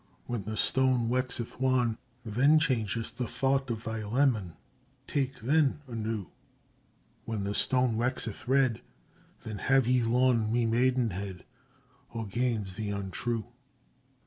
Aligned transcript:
When 0.25 0.45
the 0.45 0.57
ston 0.57 1.09
wexeth 1.09 1.59
wan 1.59 1.99
Than 2.25 2.57
chaungeth 2.57 3.17
the 3.17 3.27
thought 3.27 3.69
of 3.69 3.83
thi 3.83 4.03
leman, 4.03 4.55
Take 5.05 5.41
than 5.41 5.81
a 5.85 5.93
newe. 5.93 6.31
When 7.25 7.43
the 7.43 7.53
ston 7.53 7.97
wexeth 7.97 8.47
rede, 8.47 8.81
Than 9.41 9.59
have 9.59 9.85
Y 9.85 10.01
lorn 10.03 10.51
mi 10.51 10.65
maidenhed, 10.65 11.43
Oghaines 12.15 12.73
the 12.77 12.89
untrewe. 12.89 13.45